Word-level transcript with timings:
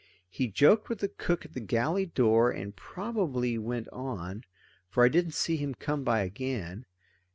He 0.31 0.47
joked 0.47 0.89
with 0.89 0.97
the 0.97 1.07
cook 1.09 1.45
at 1.45 1.53
the 1.53 1.59
galley 1.59 2.07
door, 2.07 2.49
and 2.49 2.75
probably 2.75 3.59
went 3.59 3.87
on, 3.89 4.45
for 4.89 5.05
I 5.05 5.09
didn't 5.09 5.35
see 5.35 5.57
him 5.57 5.75
come 5.75 6.03
by 6.03 6.21
again. 6.21 6.87